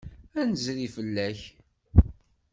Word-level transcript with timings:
Ad 0.39 0.45
d-nezri 0.47 0.87
fell-ak. 0.95 1.39